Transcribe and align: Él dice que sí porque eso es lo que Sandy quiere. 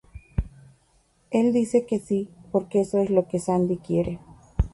Él 1.29 1.53
dice 1.53 1.85
que 1.85 1.99
sí 1.99 2.27
porque 2.51 2.81
eso 2.81 2.97
es 2.97 3.11
lo 3.11 3.27
que 3.27 3.37
Sandy 3.37 3.77
quiere. 3.77 4.19